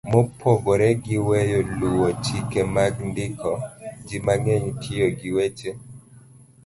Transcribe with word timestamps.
Mopogore 0.11 0.87
gi 1.03 1.17
weyo 1.27 1.59
luwo 1.79 2.07
chike 2.23 2.61
mag 2.75 2.93
ndiko, 3.09 3.51
ji 4.07 4.17
mang'eny 4.25 4.67
tiyo 4.81 5.07
gi 5.17 5.29
weche 5.35 5.71